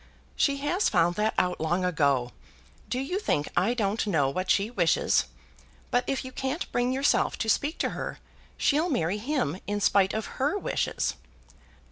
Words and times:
"She 0.35 0.57
has 0.57 0.89
found 0.89 1.13
that 1.17 1.35
out 1.37 1.59
long 1.61 1.85
ago. 1.85 2.31
Do 2.89 2.97
you 2.99 3.19
think 3.19 3.49
I 3.55 3.75
don't 3.75 4.07
know 4.07 4.31
what 4.31 4.49
she 4.49 4.71
wishes? 4.71 5.25
But 5.91 6.03
if 6.07 6.25
you 6.25 6.31
can't 6.31 6.71
bring 6.71 6.91
yourself 6.91 7.37
to 7.37 7.47
speak 7.47 7.77
to 7.77 7.89
her, 7.89 8.17
she'll 8.57 8.89
marry 8.89 9.19
him 9.19 9.59
in 9.67 9.79
spite 9.79 10.15
of 10.15 10.25
her 10.41 10.57
wishes." 10.57 11.13